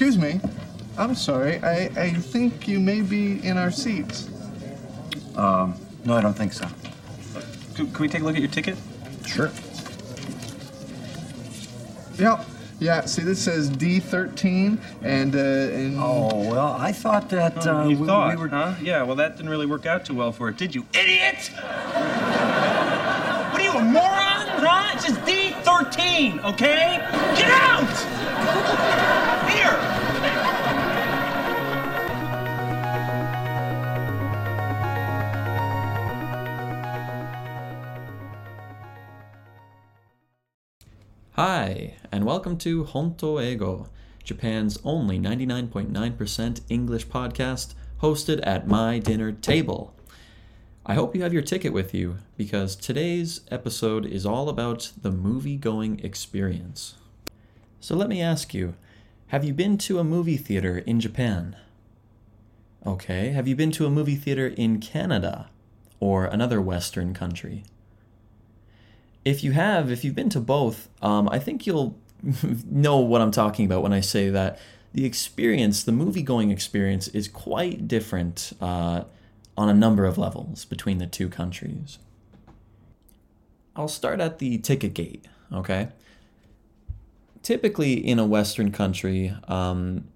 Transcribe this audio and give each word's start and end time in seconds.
excuse 0.00 0.16
me. 0.16 0.40
I'm 0.96 1.16
sorry. 1.16 1.58
I, 1.58 1.90
I 1.96 2.12
think 2.12 2.68
you 2.68 2.78
may 2.78 3.00
be 3.00 3.44
in 3.44 3.58
our 3.58 3.72
seats. 3.72 4.28
Um, 5.34 5.74
no, 6.04 6.14
I 6.14 6.20
don't 6.20 6.34
think 6.34 6.52
so. 6.52 6.68
Can, 7.74 7.90
can 7.90 8.02
we 8.02 8.08
take 8.08 8.22
a 8.22 8.24
look 8.24 8.36
at 8.36 8.40
your 8.40 8.48
ticket? 8.48 8.76
Sure. 9.26 9.50
Yep. 12.16 12.46
Yeah, 12.78 13.06
see, 13.06 13.22
this 13.22 13.42
says 13.42 13.72
D13, 13.72 14.78
and, 15.02 15.34
uh, 15.34 15.38
and. 15.38 15.98
Oh, 15.98 16.48
well, 16.48 16.76
I 16.78 16.92
thought 16.92 17.28
that 17.30 17.66
uh, 17.66 17.88
you 17.88 17.98
we, 17.98 18.06
thought, 18.06 18.36
we 18.36 18.40
were. 18.40 18.46
huh? 18.46 18.76
Yeah, 18.80 19.02
well, 19.02 19.16
that 19.16 19.36
didn't 19.36 19.50
really 19.50 19.66
work 19.66 19.84
out 19.84 20.04
too 20.04 20.14
well 20.14 20.30
for 20.30 20.48
it, 20.48 20.56
did 20.56 20.76
you, 20.76 20.86
idiot? 20.94 21.50
what 23.50 23.60
are 23.60 23.64
you, 23.64 23.72
a 23.72 23.82
moron, 23.82 24.46
huh? 24.62 24.92
It's 24.94 25.08
just 25.08 25.20
D13, 25.22 26.44
okay? 26.52 26.98
Get 27.34 27.50
out! 27.50 28.17
Hi, 41.38 41.94
and 42.10 42.24
welcome 42.24 42.58
to 42.58 42.82
Honto 42.82 43.38
Eigo, 43.38 43.86
Japan's 44.24 44.76
only 44.82 45.20
99.9% 45.20 46.60
English 46.68 47.06
podcast 47.06 47.74
hosted 48.02 48.44
at 48.44 48.66
my 48.66 48.98
dinner 48.98 49.30
table. 49.30 49.94
I 50.84 50.94
hope 50.94 51.14
you 51.14 51.22
have 51.22 51.32
your 51.32 51.42
ticket 51.42 51.72
with 51.72 51.94
you 51.94 52.16
because 52.36 52.74
today's 52.74 53.42
episode 53.52 54.04
is 54.04 54.26
all 54.26 54.48
about 54.48 54.90
the 55.00 55.12
movie 55.12 55.54
going 55.56 56.00
experience. 56.00 56.96
So 57.78 57.94
let 57.94 58.08
me 58.08 58.20
ask 58.20 58.52
you 58.52 58.74
have 59.28 59.44
you 59.44 59.54
been 59.54 59.78
to 59.78 60.00
a 60.00 60.04
movie 60.04 60.38
theater 60.38 60.78
in 60.78 60.98
Japan? 60.98 61.54
Okay, 62.84 63.28
have 63.28 63.46
you 63.46 63.54
been 63.54 63.70
to 63.70 63.86
a 63.86 63.90
movie 63.90 64.16
theater 64.16 64.48
in 64.48 64.80
Canada 64.80 65.50
or 66.00 66.24
another 66.24 66.60
Western 66.60 67.14
country? 67.14 67.62
If 69.28 69.44
you 69.44 69.52
have, 69.52 69.90
if 69.90 70.04
you've 70.04 70.14
been 70.14 70.30
to 70.30 70.40
both, 70.40 70.88
um, 71.02 71.28
I 71.28 71.38
think 71.38 71.66
you'll 71.66 71.98
know 72.70 72.96
what 72.98 73.20
I'm 73.20 73.30
talking 73.30 73.66
about 73.66 73.82
when 73.82 73.92
I 73.92 74.00
say 74.00 74.30
that 74.30 74.58
the 74.94 75.04
experience, 75.04 75.84
the 75.84 75.92
movie 75.92 76.22
going 76.22 76.50
experience, 76.50 77.08
is 77.08 77.28
quite 77.28 77.86
different 77.86 78.54
uh, 78.58 79.04
on 79.56 79.68
a 79.68 79.74
number 79.74 80.06
of 80.06 80.16
levels 80.16 80.64
between 80.64 80.96
the 80.96 81.06
two 81.06 81.28
countries. 81.28 81.98
I'll 83.76 83.86
start 83.86 84.18
at 84.18 84.38
the 84.38 84.56
ticket 84.58 84.94
gate, 84.94 85.26
okay? 85.52 85.88
Typically, 87.42 87.94
in 87.94 88.18
a 88.18 88.26
Western 88.26 88.72
country, 88.72 89.36
um, 89.46 90.08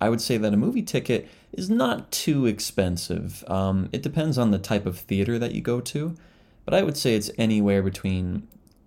I 0.00 0.08
would 0.08 0.20
say 0.20 0.36
that 0.36 0.52
a 0.52 0.56
movie 0.56 0.82
ticket 0.82 1.28
is 1.52 1.70
not 1.70 2.10
too 2.10 2.44
expensive. 2.44 3.44
Um, 3.46 3.88
it 3.92 4.02
depends 4.02 4.36
on 4.36 4.50
the 4.50 4.58
type 4.58 4.84
of 4.84 4.98
theater 4.98 5.38
that 5.38 5.52
you 5.52 5.60
go 5.60 5.80
to 5.80 6.16
but 6.68 6.76
I 6.76 6.82
would 6.82 6.98
say 6.98 7.14
it's 7.14 7.30
anywhere 7.38 7.82
between 7.82 8.46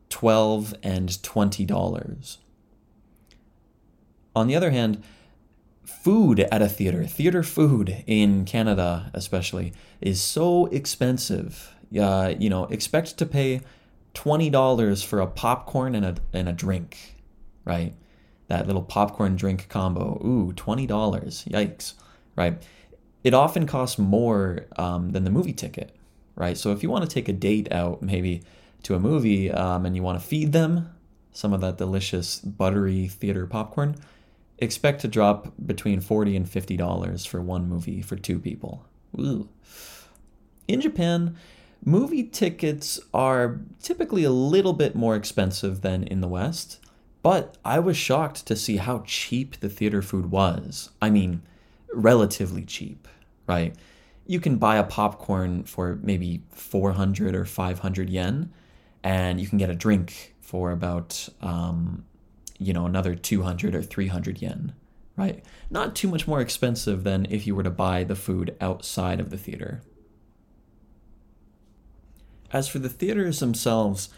12 0.09 0.75
and 0.83 1.23
20 1.23 1.65
dollars. 1.65 2.37
On 4.35 4.45
the 4.45 4.55
other 4.55 4.69
hand, 4.69 5.03
food 5.83 6.41
at 6.41 6.61
a 6.61 6.69
theater, 6.69 7.05
theater 7.05 7.41
food 7.41 8.03
in 8.05 8.45
Canada 8.45 9.09
especially, 9.15 9.73
is 9.99 10.21
so 10.21 10.67
expensive. 10.67 11.73
Uh, 11.99 12.35
you 12.37 12.51
know, 12.51 12.65
expect 12.65 13.17
to 13.17 13.25
pay 13.25 13.61
$20 14.13 15.03
for 15.03 15.19
a 15.19 15.25
popcorn 15.25 15.95
and 15.95 16.05
a, 16.05 16.15
and 16.33 16.47
a 16.47 16.53
drink, 16.53 17.15
right? 17.65 17.95
That 18.45 18.67
little 18.67 18.83
popcorn 18.83 19.35
drink 19.35 19.69
combo. 19.69 20.21
Ooh, 20.23 20.53
$20. 20.53 20.87
Yikes, 20.87 21.93
right? 22.35 22.61
It 23.23 23.33
often 23.33 23.65
costs 23.65 23.97
more 23.97 24.67
um, 24.77 25.13
than 25.13 25.23
the 25.23 25.31
movie 25.31 25.53
ticket 25.53 25.95
right? 26.35 26.57
So 26.57 26.71
if 26.71 26.83
you 26.83 26.89
want 26.89 27.07
to 27.07 27.13
take 27.13 27.29
a 27.29 27.33
date 27.33 27.71
out, 27.71 28.01
maybe 28.01 28.43
to 28.83 28.95
a 28.95 28.99
movie, 28.99 29.51
um, 29.51 29.85
and 29.85 29.95
you 29.95 30.03
want 30.03 30.19
to 30.19 30.25
feed 30.25 30.51
them 30.51 30.89
some 31.31 31.53
of 31.53 31.61
that 31.61 31.77
delicious 31.77 32.39
buttery 32.39 33.07
theater 33.07 33.45
popcorn, 33.47 33.95
expect 34.57 35.01
to 35.01 35.07
drop 35.07 35.53
between 35.65 36.01
forty 36.01 36.35
and 36.35 36.49
fifty 36.49 36.77
dollars 36.77 37.25
for 37.25 37.41
one 37.41 37.67
movie 37.69 38.01
for 38.01 38.15
two 38.15 38.39
people. 38.39 38.85
Ooh. 39.19 39.49
In 40.67 40.81
Japan, 40.81 41.35
movie 41.83 42.23
tickets 42.23 42.99
are 43.13 43.59
typically 43.81 44.23
a 44.23 44.31
little 44.31 44.73
bit 44.73 44.95
more 44.95 45.15
expensive 45.15 45.81
than 45.81 46.03
in 46.03 46.21
the 46.21 46.27
West, 46.27 46.79
but 47.21 47.57
I 47.65 47.79
was 47.79 47.97
shocked 47.97 48.45
to 48.47 48.55
see 48.55 48.77
how 48.77 49.03
cheap 49.05 49.59
the 49.59 49.69
theater 49.69 50.01
food 50.01 50.31
was. 50.31 50.89
I 51.01 51.09
mean, 51.09 51.41
relatively 51.93 52.63
cheap, 52.63 53.07
right? 53.47 53.75
You 54.31 54.39
can 54.39 54.55
buy 54.55 54.77
a 54.77 54.83
popcorn 54.85 55.61
for 55.65 55.99
maybe 56.01 56.41
400 56.51 57.35
or 57.35 57.43
500 57.43 58.09
yen 58.09 58.49
and 59.03 59.41
you 59.41 59.47
can 59.47 59.57
get 59.57 59.69
a 59.69 59.75
drink 59.75 60.33
for 60.39 60.71
about 60.71 61.27
um, 61.41 62.05
you 62.57 62.71
know 62.71 62.85
another 62.85 63.13
200 63.13 63.75
or 63.75 63.83
300 63.83 64.41
yen 64.41 64.71
right? 65.17 65.43
Not 65.69 65.93
too 65.93 66.07
much 66.07 66.25
more 66.25 66.39
expensive 66.39 67.03
than 67.03 67.27
if 67.29 67.45
you 67.45 67.53
were 67.53 67.63
to 67.63 67.69
buy 67.69 68.05
the 68.05 68.15
food 68.15 68.55
outside 68.61 69.19
of 69.19 69.29
the 69.29 69.37
theater. 69.37 69.81
As 72.53 72.69
for 72.69 72.79
the 72.79 72.89
theaters 72.89 73.39
themselves 73.39 74.09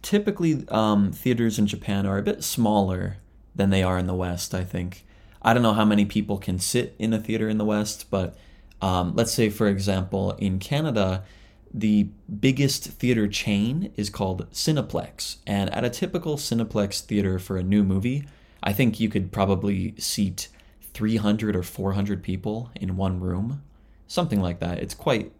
typically 0.00 0.64
um, 0.68 1.10
theaters 1.12 1.58
in 1.58 1.66
japan 1.66 2.06
are 2.06 2.18
a 2.18 2.22
bit 2.22 2.42
smaller 2.42 3.16
than 3.54 3.68
they 3.68 3.82
are 3.82 3.98
in 3.98 4.06
the 4.06 4.14
west 4.14 4.54
i 4.54 4.62
think. 4.62 5.04
I 5.42 5.52
don't 5.52 5.64
know 5.64 5.74
how 5.74 5.84
many 5.84 6.04
people 6.04 6.38
can 6.38 6.60
sit 6.60 6.94
in 7.00 7.12
a 7.12 7.18
theater 7.18 7.48
in 7.48 7.58
the 7.58 7.64
west 7.64 8.06
but 8.10 8.36
um, 8.82 9.14
let's 9.14 9.32
say, 9.32 9.50
for 9.50 9.66
example, 9.66 10.32
in 10.32 10.58
Canada, 10.58 11.24
the 11.72 12.08
biggest 12.40 12.84
theater 12.84 13.28
chain 13.28 13.92
is 13.96 14.10
called 14.10 14.50
Cineplex. 14.50 15.36
And 15.46 15.72
at 15.74 15.84
a 15.84 15.90
typical 15.90 16.36
Cineplex 16.36 17.00
theater 17.00 17.38
for 17.38 17.56
a 17.56 17.62
new 17.62 17.84
movie, 17.84 18.26
I 18.62 18.72
think 18.72 18.98
you 18.98 19.08
could 19.08 19.32
probably 19.32 19.94
seat 19.98 20.48
300 20.94 21.54
or 21.54 21.62
400 21.62 22.22
people 22.22 22.70
in 22.74 22.96
one 22.96 23.20
room, 23.20 23.62
something 24.06 24.40
like 24.40 24.60
that. 24.60 24.78
It's 24.78 24.94
quite, 24.94 25.32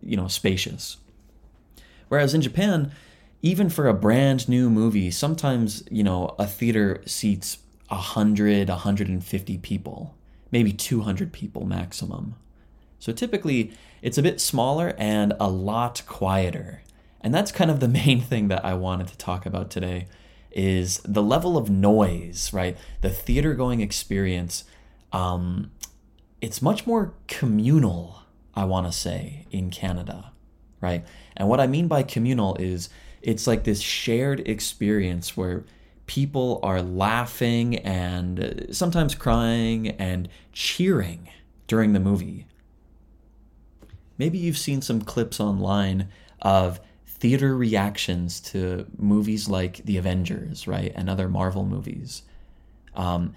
you 0.00 0.16
know, 0.16 0.28
spacious. 0.28 0.98
Whereas 2.08 2.34
in 2.34 2.42
Japan, 2.42 2.92
even 3.42 3.68
for 3.68 3.88
a 3.88 3.94
brand 3.94 4.48
new 4.48 4.70
movie, 4.70 5.10
sometimes, 5.10 5.82
you 5.90 6.04
know, 6.04 6.34
a 6.38 6.46
theater 6.46 7.02
seats 7.06 7.58
100, 7.88 8.68
150 8.68 9.58
people, 9.58 10.14
maybe 10.50 10.72
200 10.72 11.32
people 11.32 11.66
maximum. 11.66 12.36
So 13.02 13.12
typically, 13.12 13.72
it's 14.00 14.16
a 14.16 14.22
bit 14.22 14.40
smaller 14.40 14.94
and 14.96 15.32
a 15.40 15.50
lot 15.50 16.04
quieter. 16.06 16.82
And 17.20 17.34
that's 17.34 17.50
kind 17.50 17.68
of 17.68 17.80
the 17.80 17.88
main 18.04 18.20
thing 18.20 18.46
that 18.46 18.64
I 18.64 18.74
wanted 18.74 19.08
to 19.08 19.18
talk 19.18 19.44
about 19.44 19.70
today 19.70 20.06
is 20.52 20.98
the 20.98 21.20
level 21.22 21.56
of 21.56 21.68
noise, 21.68 22.52
right? 22.52 22.76
The 23.00 23.10
theater 23.10 23.54
going 23.54 23.80
experience. 23.80 24.62
Um, 25.12 25.72
it's 26.40 26.62
much 26.62 26.86
more 26.86 27.12
communal, 27.26 28.22
I 28.54 28.66
want 28.66 28.86
to 28.86 28.92
say, 28.92 29.46
in 29.50 29.70
Canada, 29.70 30.30
right? 30.80 31.04
And 31.36 31.48
what 31.48 31.58
I 31.58 31.66
mean 31.66 31.88
by 31.88 32.04
communal 32.04 32.54
is 32.54 32.88
it's 33.20 33.48
like 33.48 33.64
this 33.64 33.80
shared 33.80 34.46
experience 34.48 35.36
where 35.36 35.64
people 36.06 36.60
are 36.62 36.80
laughing 36.80 37.78
and 37.78 38.68
sometimes 38.70 39.16
crying 39.16 39.88
and 39.88 40.28
cheering 40.52 41.28
during 41.66 41.94
the 41.94 42.00
movie. 42.00 42.46
Maybe 44.22 44.38
you've 44.38 44.56
seen 44.56 44.82
some 44.82 45.02
clips 45.02 45.40
online 45.40 46.08
of 46.40 46.78
theater 47.08 47.56
reactions 47.56 48.38
to 48.52 48.86
movies 48.96 49.48
like 49.48 49.78
The 49.78 49.96
Avengers, 49.96 50.68
right, 50.68 50.92
and 50.94 51.10
other 51.10 51.28
Marvel 51.28 51.66
movies. 51.66 52.22
Um, 52.94 53.34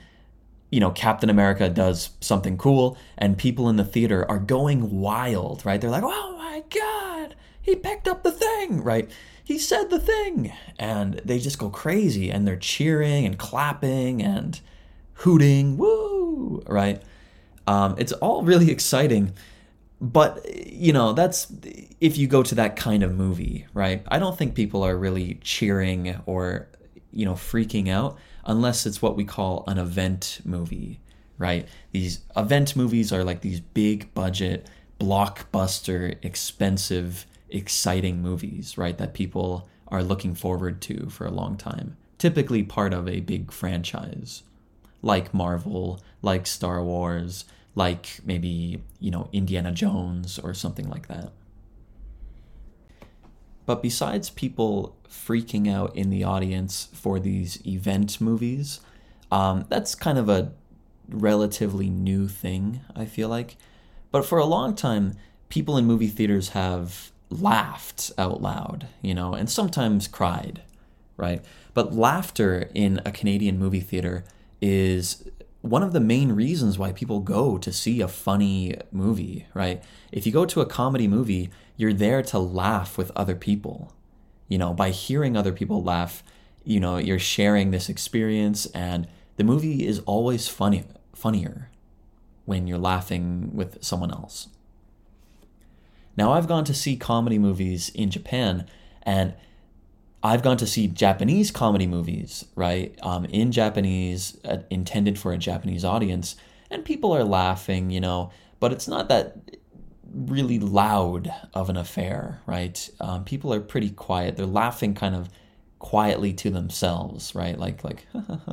you 0.69 0.79
know, 0.79 0.91
Captain 0.91 1.31
America 1.31 1.69
does 1.69 2.11
something 2.21 2.55
cool, 2.59 2.99
and 3.17 3.35
people 3.35 3.67
in 3.67 3.77
the 3.77 3.83
theater 3.83 4.29
are 4.29 4.37
going 4.37 5.01
wild, 5.01 5.65
right? 5.65 5.81
They're 5.81 5.89
like, 5.89 6.03
oh 6.05 6.35
my 6.37 6.63
God, 6.69 7.35
he 7.63 7.75
picked 7.75 8.07
up 8.07 8.21
the 8.21 8.31
thing, 8.31 8.83
right? 8.83 9.09
He 9.43 9.57
said 9.57 9.89
the 9.89 9.97
thing. 9.97 10.53
And 10.77 11.15
they 11.25 11.39
just 11.39 11.57
go 11.57 11.71
crazy, 11.71 12.29
and 12.29 12.47
they're 12.47 12.57
cheering 12.57 13.25
and 13.25 13.39
clapping 13.39 14.21
and 14.21 14.61
hooting, 15.13 15.77
woo, 15.77 16.63
right? 16.67 17.01
Um, 17.65 17.95
it's 17.97 18.11
all 18.11 18.43
really 18.43 18.69
exciting 18.69 19.33
but 20.01 20.45
you 20.53 20.91
know 20.91 21.13
that's 21.13 21.51
if 22.01 22.17
you 22.17 22.27
go 22.27 22.43
to 22.43 22.55
that 22.55 22.75
kind 22.75 23.01
of 23.01 23.15
movie 23.15 23.65
right 23.73 24.03
i 24.09 24.19
don't 24.19 24.37
think 24.37 24.53
people 24.53 24.83
are 24.83 24.97
really 24.97 25.39
cheering 25.41 26.19
or 26.25 26.67
you 27.11 27.25
know 27.25 27.33
freaking 27.33 27.89
out 27.89 28.17
unless 28.45 28.85
it's 28.85 29.01
what 29.01 29.15
we 29.15 29.23
call 29.23 29.63
an 29.67 29.77
event 29.77 30.41
movie 30.43 30.99
right? 31.37 31.67
These 31.91 32.19
event 32.35 32.75
movies 32.75 33.11
are 33.11 33.23
like 33.23 33.41
these 33.41 33.59
big 33.59 34.13
budget 34.13 34.67
blockbuster 34.99 36.15
expensive 36.23 37.25
exciting 37.49 38.21
movies 38.21 38.77
right 38.77 38.97
that 38.97 39.13
people 39.13 39.67
are 39.89 40.03
looking 40.03 40.33
forward 40.33 40.81
to 40.81 41.09
for 41.09 41.25
a 41.25 41.31
long 41.31 41.57
time. 41.57 41.97
Typically 42.17 42.63
part 42.63 42.93
of 42.93 43.07
a 43.07 43.19
big 43.19 43.51
franchise 43.51 44.43
like 45.01 45.33
Marvel, 45.33 46.01
like 46.23 46.47
Star 46.47 46.83
Wars, 46.83 47.45
like 47.75 48.19
maybe, 48.25 48.81
you 48.99 49.11
know, 49.11 49.29
Indiana 49.31 49.71
Jones 49.71 50.39
or 50.39 50.53
something 50.53 50.89
like 50.89 51.07
that. 51.07 51.31
But 53.65 53.81
besides 53.81 54.29
people 54.29 54.95
freaking 55.09 55.71
out 55.71 55.95
in 55.95 56.09
the 56.09 56.23
audience 56.23 56.87
for 56.93 57.19
these 57.19 57.65
event 57.65 58.21
movies, 58.21 58.79
um, 59.31 59.65
that's 59.69 59.95
kind 59.95 60.17
of 60.17 60.29
a 60.29 60.53
relatively 61.09 61.89
new 61.89 62.27
thing, 62.27 62.81
I 62.95 63.05
feel 63.05 63.29
like. 63.29 63.57
But 64.11 64.25
for 64.25 64.37
a 64.37 64.45
long 64.45 64.75
time, 64.75 65.15
people 65.49 65.77
in 65.77 65.85
movie 65.85 66.07
theaters 66.07 66.49
have 66.49 67.11
laughed 67.29 68.11
out 68.17 68.41
loud, 68.41 68.87
you 69.01 69.13
know, 69.13 69.33
and 69.33 69.49
sometimes 69.49 70.07
cried, 70.07 70.61
right? 71.17 71.43
But 71.73 71.93
laughter 71.93 72.69
in 72.73 73.01
a 73.05 73.11
Canadian 73.11 73.59
movie 73.59 73.81
theater 73.81 74.23
is 74.61 75.27
one 75.65 75.83
of 75.83 75.93
the 75.93 75.99
main 75.99 76.31
reasons 76.31 76.77
why 76.77 76.91
people 76.91 77.19
go 77.19 77.57
to 77.57 77.71
see 77.71 78.01
a 78.01 78.07
funny 78.07 78.75
movie, 78.91 79.47
right? 79.53 79.83
If 80.11 80.25
you 80.25 80.31
go 80.31 80.45
to 80.45 80.61
a 80.61 80.65
comedy 80.65 81.07
movie, 81.07 81.49
you're 81.75 81.93
there 81.93 82.21
to 82.23 82.39
laugh 82.39 82.97
with 82.97 83.11
other 83.15 83.35
people. 83.35 83.93
You 84.47 84.57
know, 84.57 84.73
by 84.73 84.91
hearing 84.91 85.35
other 85.35 85.51
people 85.51 85.83
laugh, 85.83 86.23
you 86.63 86.79
know, 86.79 86.97
you're 86.97 87.19
sharing 87.19 87.71
this 87.71 87.89
experience 87.89 88.65
and 88.67 89.07
the 89.37 89.43
movie 89.43 89.85
is 89.85 89.99
always 89.99 90.47
funny 90.47 90.83
funnier 91.13 91.69
when 92.45 92.67
you're 92.67 92.77
laughing 92.77 93.51
with 93.53 93.83
someone 93.83 94.11
else. 94.11 94.47
Now, 96.17 96.33
I've 96.33 96.47
gone 96.47 96.63
to 96.65 96.73
see 96.73 96.95
comedy 96.95 97.37
movies 97.37 97.89
in 97.89 98.09
Japan, 98.09 98.67
and 99.03 99.33
I've 100.25 100.41
gone 100.41 100.57
to 100.57 100.65
see 100.65 100.87
Japanese 100.87 101.51
comedy 101.51 101.85
movies, 101.85 102.45
right, 102.55 102.97
um, 103.03 103.25
in 103.25 103.51
Japanese, 103.51 104.37
uh, 104.43 104.57
intended 104.71 105.19
for 105.19 105.31
a 105.31 105.37
Japanese 105.37 105.85
audience, 105.85 106.35
and 106.71 106.83
people 106.83 107.11
are 107.13 107.23
laughing, 107.23 107.91
you 107.91 108.01
know, 108.01 108.31
but 108.59 108.71
it's 108.71 108.87
not 108.87 109.07
that 109.09 109.37
really 110.11 110.57
loud 110.57 111.31
of 111.53 111.69
an 111.69 111.77
affair, 111.77 112.41
right? 112.47 112.89
Um, 112.99 113.23
people 113.23 113.53
are 113.53 113.59
pretty 113.59 113.91
quiet. 113.91 114.35
They're 114.35 114.47
laughing 114.47 114.95
kind 114.95 115.13
of 115.13 115.29
quietly 115.77 116.33
to 116.33 116.49
themselves, 116.49 117.35
right? 117.35 117.59
Like, 117.59 117.83
like, 117.83 118.07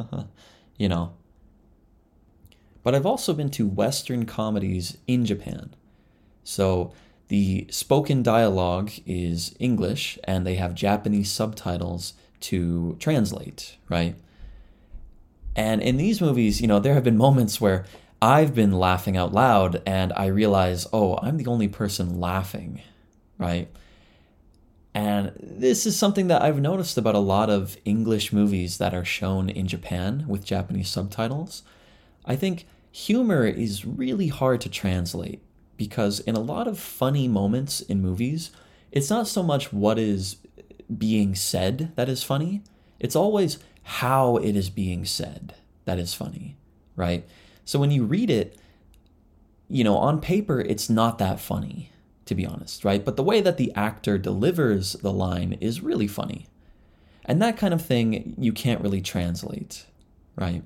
you 0.76 0.90
know. 0.90 1.14
But 2.82 2.94
I've 2.94 3.06
also 3.06 3.32
been 3.32 3.50
to 3.50 3.66
Western 3.66 4.26
comedies 4.26 4.98
in 5.06 5.24
Japan. 5.24 5.74
So 6.44 6.92
the 7.32 7.66
spoken 7.70 8.22
dialogue 8.22 8.90
is 9.06 9.56
English 9.58 10.18
and 10.24 10.46
they 10.46 10.56
have 10.56 10.74
Japanese 10.74 11.32
subtitles 11.32 12.12
to 12.40 12.94
translate, 13.00 13.78
right? 13.88 14.16
And 15.56 15.80
in 15.80 15.96
these 15.96 16.20
movies, 16.20 16.60
you 16.60 16.66
know, 16.66 16.78
there 16.78 16.92
have 16.92 17.04
been 17.04 17.16
moments 17.16 17.58
where 17.58 17.86
I've 18.20 18.54
been 18.54 18.72
laughing 18.72 19.16
out 19.16 19.32
loud 19.32 19.80
and 19.86 20.12
I 20.12 20.26
realize, 20.26 20.86
oh, 20.92 21.18
I'm 21.22 21.38
the 21.38 21.46
only 21.46 21.68
person 21.68 22.20
laughing, 22.20 22.82
right? 23.38 23.70
And 24.92 25.32
this 25.40 25.86
is 25.86 25.98
something 25.98 26.26
that 26.26 26.42
I've 26.42 26.60
noticed 26.60 26.98
about 26.98 27.14
a 27.14 27.18
lot 27.18 27.48
of 27.48 27.78
English 27.86 28.30
movies 28.30 28.76
that 28.76 28.92
are 28.92 29.06
shown 29.06 29.48
in 29.48 29.68
Japan 29.68 30.26
with 30.28 30.44
Japanese 30.44 30.90
subtitles. 30.90 31.62
I 32.26 32.36
think 32.36 32.66
humor 32.90 33.46
is 33.46 33.86
really 33.86 34.28
hard 34.28 34.60
to 34.60 34.68
translate 34.68 35.40
because 35.76 36.20
in 36.20 36.34
a 36.34 36.40
lot 36.40 36.68
of 36.68 36.78
funny 36.78 37.28
moments 37.28 37.80
in 37.80 38.00
movies, 38.00 38.50
it's 38.90 39.10
not 39.10 39.26
so 39.26 39.42
much 39.42 39.72
what 39.72 39.98
is 39.98 40.36
being 40.96 41.34
said 41.34 41.92
that 41.96 42.08
is 42.08 42.22
funny, 42.22 42.62
it's 43.00 43.16
always 43.16 43.58
how 43.82 44.36
it 44.36 44.54
is 44.54 44.70
being 44.70 45.04
said 45.04 45.54
that 45.84 45.98
is 45.98 46.14
funny, 46.14 46.56
right? 46.94 47.26
So 47.64 47.78
when 47.78 47.90
you 47.90 48.04
read 48.04 48.30
it, 48.30 48.56
you 49.68 49.84
know, 49.84 49.96
on 49.96 50.20
paper, 50.20 50.60
it's 50.60 50.90
not 50.90 51.18
that 51.18 51.40
funny, 51.40 51.90
to 52.26 52.34
be 52.34 52.46
honest, 52.46 52.84
right? 52.84 53.04
But 53.04 53.16
the 53.16 53.22
way 53.22 53.40
that 53.40 53.56
the 53.56 53.72
actor 53.74 54.18
delivers 54.18 54.92
the 54.94 55.12
line 55.12 55.54
is 55.60 55.80
really 55.80 56.06
funny. 56.06 56.46
And 57.24 57.40
that 57.40 57.56
kind 57.56 57.72
of 57.72 57.80
thing 57.80 58.34
you 58.38 58.52
can't 58.52 58.82
really 58.82 59.00
translate, 59.00 59.86
right? 60.36 60.62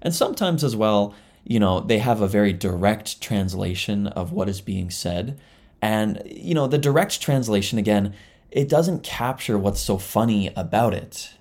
And 0.00 0.14
sometimes 0.14 0.64
as 0.64 0.74
well, 0.74 1.14
you 1.44 1.58
know, 1.58 1.80
they 1.80 1.98
have 1.98 2.20
a 2.20 2.28
very 2.28 2.52
direct 2.52 3.20
translation 3.20 4.06
of 4.06 4.32
what 4.32 4.48
is 4.48 4.60
being 4.60 4.90
said. 4.90 5.38
And, 5.82 6.22
you 6.26 6.54
know, 6.54 6.66
the 6.66 6.78
direct 6.78 7.20
translation, 7.20 7.78
again, 7.78 8.14
it 8.50 8.68
doesn't 8.68 9.02
capture 9.02 9.58
what's 9.58 9.80
so 9.80 9.98
funny 9.98 10.52
about 10.56 10.94
it. 10.94 11.34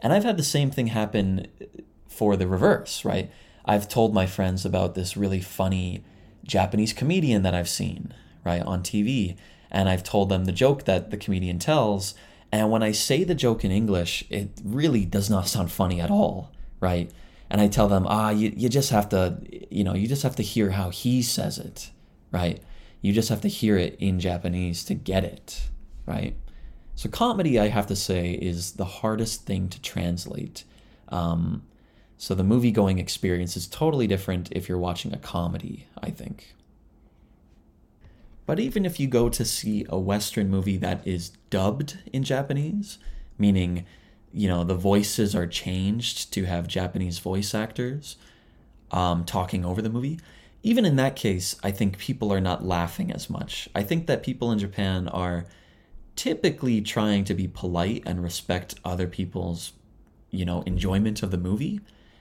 And 0.00 0.12
I've 0.12 0.24
had 0.24 0.36
the 0.36 0.42
same 0.42 0.70
thing 0.70 0.88
happen 0.88 1.46
for 2.08 2.36
the 2.36 2.46
reverse, 2.46 3.04
right? 3.04 3.30
I've 3.64 3.88
told 3.88 4.14
my 4.14 4.26
friends 4.26 4.64
about 4.64 4.94
this 4.94 5.16
really 5.16 5.40
funny 5.40 6.04
Japanese 6.44 6.92
comedian 6.92 7.42
that 7.42 7.54
I've 7.54 7.68
seen, 7.68 8.14
right, 8.44 8.62
on 8.62 8.82
TV. 8.82 9.36
And 9.70 9.88
I've 9.88 10.02
told 10.02 10.30
them 10.30 10.46
the 10.46 10.52
joke 10.52 10.84
that 10.84 11.10
the 11.10 11.16
comedian 11.16 11.58
tells. 11.58 12.14
And 12.50 12.70
when 12.70 12.82
I 12.82 12.92
say 12.92 13.24
the 13.24 13.34
joke 13.34 13.64
in 13.64 13.70
English, 13.70 14.24
it 14.30 14.50
really 14.64 15.04
does 15.04 15.28
not 15.28 15.48
sound 15.48 15.70
funny 15.70 16.00
at 16.00 16.10
all, 16.10 16.50
right? 16.80 17.10
And 17.50 17.60
I 17.60 17.68
tell 17.68 17.88
them, 17.88 18.06
ah, 18.08 18.30
you, 18.30 18.52
you 18.56 18.68
just 18.68 18.90
have 18.90 19.08
to, 19.10 19.38
you 19.70 19.84
know, 19.84 19.94
you 19.94 20.06
just 20.06 20.22
have 20.22 20.36
to 20.36 20.42
hear 20.42 20.70
how 20.70 20.90
he 20.90 21.22
says 21.22 21.58
it, 21.58 21.90
right? 22.30 22.62
You 23.00 23.12
just 23.12 23.28
have 23.28 23.40
to 23.42 23.48
hear 23.48 23.76
it 23.76 23.96
in 23.98 24.20
Japanese 24.20 24.84
to 24.84 24.94
get 24.94 25.24
it, 25.24 25.68
right? 26.06 26.36
So 26.94 27.08
comedy, 27.08 27.58
I 27.58 27.68
have 27.68 27.86
to 27.86 27.96
say, 27.96 28.32
is 28.32 28.72
the 28.72 28.84
hardest 28.84 29.46
thing 29.46 29.68
to 29.68 29.80
translate. 29.80 30.64
Um, 31.08 31.62
so 32.16 32.34
the 32.34 32.44
movie 32.44 32.72
going 32.72 32.98
experience 32.98 33.56
is 33.56 33.68
totally 33.68 34.08
different 34.08 34.48
if 34.50 34.68
you're 34.68 34.78
watching 34.78 35.14
a 35.14 35.18
comedy, 35.18 35.86
I 36.02 36.10
think. 36.10 36.54
But 38.44 38.58
even 38.58 38.84
if 38.84 38.98
you 38.98 39.06
go 39.06 39.28
to 39.28 39.44
see 39.44 39.86
a 39.88 39.98
Western 39.98 40.50
movie 40.50 40.78
that 40.78 41.06
is 41.06 41.30
dubbed 41.50 41.98
in 42.12 42.24
Japanese, 42.24 42.98
meaning 43.38 43.86
you 44.32 44.48
know 44.48 44.64
the 44.64 44.74
voices 44.74 45.34
are 45.34 45.46
changed 45.46 46.32
to 46.32 46.44
have 46.44 46.68
Japanese 46.68 47.18
voice 47.18 47.54
actors 47.54 48.16
um, 48.90 49.24
talking 49.24 49.64
over 49.64 49.82
the 49.82 49.90
movie. 49.90 50.18
Even 50.62 50.84
in 50.84 50.96
that 50.96 51.16
case, 51.16 51.56
I 51.62 51.70
think 51.70 51.98
people 51.98 52.32
are 52.32 52.40
not 52.40 52.64
laughing 52.64 53.12
as 53.12 53.30
much. 53.30 53.68
I 53.74 53.82
think 53.82 54.06
that 54.06 54.22
people 54.22 54.50
in 54.50 54.58
Japan 54.58 55.08
are 55.08 55.46
typically 56.16 56.80
trying 56.80 57.24
to 57.24 57.34
be 57.34 57.46
polite 57.46 58.02
and 58.04 58.22
respect 58.22 58.74
other 58.84 59.06
people's, 59.06 59.72
you 60.30 60.44
know, 60.44 60.62
enjoyment 60.62 61.22
of 61.22 61.30
the 61.30 61.38
movie, 61.38 61.80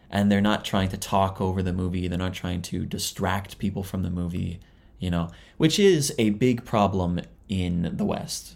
and 0.10 0.32
they're 0.32 0.40
not 0.40 0.64
trying 0.64 0.90
to 0.90 0.98
talk 0.98 1.42
over 1.42 1.64
the 1.64 1.74
movie. 1.74 2.08
They're 2.08 2.18
not 2.18 2.34
trying 2.34 2.62
to 2.64 2.86
distract 2.86 3.58
people 3.58 3.84
from 3.84 4.04
the 4.04 4.12
movie, 4.12 4.60
you 5.00 5.10
know, 5.10 5.32
which 5.58 5.80
is 5.80 6.14
a 6.20 6.30
big 6.30 6.64
problem 6.64 7.20
in 7.50 7.98
the 7.98 8.06
West. 8.06 8.56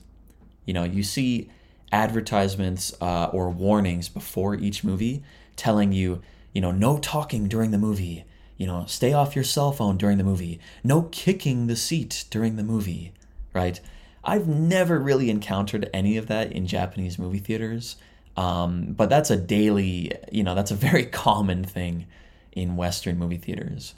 You 0.66 0.76
know, 0.76 0.84
you 0.84 1.02
see 1.02 1.50
advertisements 1.92 2.94
uh, 3.02 3.30
or 3.34 3.50
warnings 3.50 4.10
before 4.10 4.56
each 4.56 4.84
movie 4.84 5.24
telling 5.56 5.92
you, 5.92 6.22
you 6.54 6.62
know, 6.62 6.72
no 6.72 6.98
talking 6.98 7.48
during 7.48 7.72
the 7.72 7.78
movie, 7.78 8.26
you 8.58 8.68
know, 8.68 8.86
stay 8.88 9.14
off 9.14 9.36
your 9.36 9.44
cell 9.44 9.72
phone 9.72 9.98
during 9.98 10.18
the 10.18 10.24
movie, 10.24 10.60
no 10.84 11.04
kicking 11.12 11.68
the 11.68 11.76
seat 11.76 12.26
during 12.30 12.56
the 12.56 12.64
movie, 12.64 13.12
right? 13.54 13.80
I've 14.24 14.48
never 14.48 15.00
really 15.00 15.30
encountered 15.30 15.90
any 15.94 16.18
of 16.18 16.28
that 16.28 16.52
in 16.52 16.68
Japanese 16.68 17.18
movie 17.18 17.40
theaters, 17.40 17.96
um, 18.38 18.94
but 18.94 19.10
that's 19.10 19.30
a 19.30 19.38
daily, 19.38 20.14
you 20.32 20.44
know, 20.44 20.56
that's 20.56 20.72
a 20.72 20.76
very 20.76 21.06
common 21.26 21.64
thing 21.64 22.06
in 22.52 22.76
Western 22.76 23.18
movie 23.18 23.38
theaters. 23.38 23.96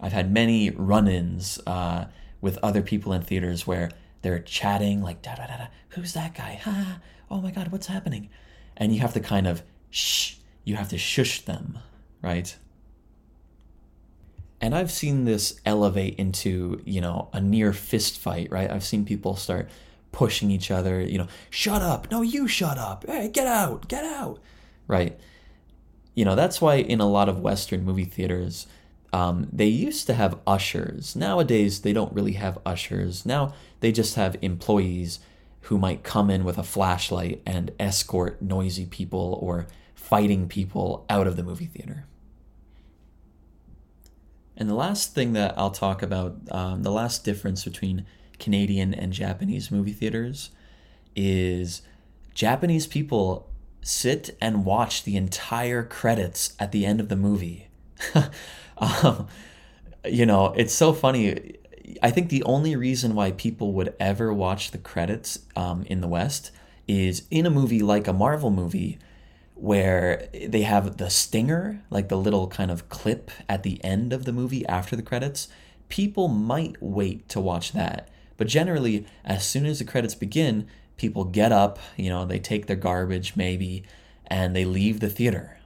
I've 0.00 0.12
had 0.12 0.32
many 0.32 0.70
run 0.70 1.08
ins 1.08 1.58
uh, 1.66 2.06
with 2.40 2.58
other 2.62 2.82
people 2.82 3.12
in 3.12 3.22
theaters 3.22 3.66
where 3.66 3.90
they're 4.22 4.40
chatting 4.40 5.02
like 5.02 5.22
da 5.22 5.34
da 5.34 5.46
da 5.46 5.56
da. 5.56 5.66
Who's 5.90 6.12
that 6.12 6.34
guy? 6.34 6.60
Ha! 6.62 7.00
Oh 7.30 7.40
my 7.40 7.50
God, 7.50 7.68
what's 7.68 7.86
happening? 7.86 8.28
And 8.76 8.94
you 8.94 9.00
have 9.00 9.14
to 9.14 9.20
kind 9.20 9.46
of 9.46 9.62
shh. 9.90 10.34
You 10.64 10.76
have 10.76 10.88
to 10.90 10.98
shush 10.98 11.42
them, 11.42 11.78
right? 12.22 12.56
And 14.60 14.74
I've 14.74 14.90
seen 14.90 15.24
this 15.24 15.58
elevate 15.64 16.16
into 16.16 16.82
you 16.84 17.00
know 17.00 17.28
a 17.32 17.40
near 17.40 17.72
fist 17.72 18.18
fight, 18.18 18.50
right? 18.50 18.70
I've 18.70 18.84
seen 18.84 19.04
people 19.04 19.36
start 19.36 19.70
pushing 20.12 20.50
each 20.50 20.70
other. 20.70 21.00
You 21.00 21.18
know, 21.18 21.28
shut 21.48 21.82
up! 21.82 22.10
No, 22.10 22.22
you 22.22 22.46
shut 22.46 22.78
up! 22.78 23.06
Hey, 23.06 23.28
get 23.28 23.46
out! 23.46 23.88
Get 23.88 24.04
out! 24.04 24.40
Right? 24.86 25.18
You 26.14 26.24
know 26.24 26.34
that's 26.34 26.60
why 26.60 26.74
in 26.76 27.00
a 27.00 27.08
lot 27.08 27.28
of 27.28 27.40
Western 27.40 27.84
movie 27.84 28.04
theaters 28.04 28.66
um, 29.12 29.48
they 29.52 29.66
used 29.66 30.06
to 30.06 30.14
have 30.14 30.38
ushers. 30.46 31.16
Nowadays, 31.16 31.80
they 31.80 31.92
don't 31.92 32.12
really 32.12 32.34
have 32.34 32.58
ushers. 32.64 33.26
Now 33.26 33.54
they 33.80 33.92
just 33.92 34.14
have 34.14 34.36
employees 34.40 35.18
who 35.62 35.78
might 35.78 36.02
come 36.02 36.30
in 36.30 36.44
with 36.44 36.58
a 36.58 36.62
flashlight 36.62 37.42
and 37.44 37.70
escort 37.78 38.40
noisy 38.40 38.86
people 38.86 39.38
or 39.42 39.66
fighting 39.94 40.48
people 40.48 41.04
out 41.10 41.26
of 41.26 41.36
the 41.36 41.42
movie 41.42 41.66
theater. 41.66 42.06
And 44.56 44.68
the 44.68 44.74
last 44.74 45.14
thing 45.14 45.32
that 45.34 45.54
I'll 45.56 45.70
talk 45.70 46.02
about, 46.02 46.36
um, 46.50 46.82
the 46.82 46.90
last 46.90 47.24
difference 47.24 47.64
between 47.64 48.06
Canadian 48.38 48.92
and 48.94 49.12
Japanese 49.12 49.70
movie 49.70 49.92
theaters 49.92 50.50
is 51.16 51.82
Japanese 52.34 52.86
people 52.86 53.50
sit 53.82 54.36
and 54.40 54.64
watch 54.64 55.04
the 55.04 55.16
entire 55.16 55.82
credits 55.82 56.54
at 56.58 56.72
the 56.72 56.84
end 56.84 57.00
of 57.00 57.08
the 57.08 57.16
movie. 57.16 57.68
um, 58.80 59.28
you 60.04 60.26
know, 60.26 60.52
it's 60.56 60.74
so 60.74 60.92
funny. 60.92 61.56
I 62.02 62.10
think 62.10 62.28
the 62.28 62.42
only 62.44 62.76
reason 62.76 63.14
why 63.14 63.32
people 63.32 63.72
would 63.74 63.94
ever 64.00 64.32
watch 64.32 64.70
the 64.70 64.78
credits 64.78 65.40
um, 65.56 65.84
in 65.84 66.00
the 66.00 66.08
West 66.08 66.50
is 66.88 67.26
in 67.30 67.46
a 67.46 67.50
movie 67.50 67.82
like 67.82 68.08
a 68.08 68.12
Marvel 68.12 68.50
movie 68.50 68.98
where 69.54 70.28
they 70.32 70.62
have 70.62 70.96
the 70.96 71.10
stinger, 71.10 71.82
like 71.90 72.08
the 72.08 72.16
little 72.16 72.48
kind 72.48 72.70
of 72.70 72.88
clip 72.88 73.30
at 73.48 73.62
the 73.62 73.82
end 73.84 74.12
of 74.12 74.24
the 74.24 74.32
movie 74.32 74.66
after 74.66 74.96
the 74.96 75.02
credits. 75.02 75.48
People 75.88 76.28
might 76.28 76.76
wait 76.80 77.28
to 77.28 77.40
watch 77.40 77.72
that. 77.72 78.08
But 78.36 78.46
generally, 78.46 79.06
as 79.24 79.46
soon 79.46 79.66
as 79.66 79.80
the 79.80 79.84
credits 79.84 80.14
begin, 80.14 80.66
people 80.96 81.24
get 81.24 81.52
up, 81.52 81.78
you 81.96 82.08
know, 82.08 82.24
they 82.24 82.38
take 82.38 82.66
their 82.66 82.76
garbage 82.76 83.36
maybe, 83.36 83.84
and 84.26 84.56
they 84.56 84.64
leave 84.64 85.00
the 85.00 85.10
theater. 85.10 85.59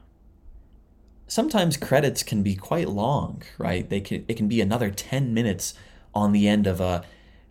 Sometimes 1.26 1.76
credits 1.76 2.22
can 2.22 2.42
be 2.42 2.54
quite 2.54 2.88
long, 2.88 3.42
right? 3.58 3.88
They 3.88 4.00
can 4.00 4.24
it 4.28 4.36
can 4.36 4.48
be 4.48 4.60
another 4.60 4.90
10 4.90 5.32
minutes 5.34 5.74
on 6.14 6.32
the 6.32 6.46
end 6.48 6.66
of 6.66 6.80
a 6.80 7.04